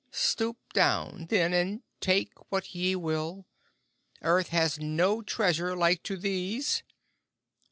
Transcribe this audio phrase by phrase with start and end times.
[0.09, 3.45] Stoop down, then, and take what ye will.
[4.23, 6.81] Earth has no treasure like to these.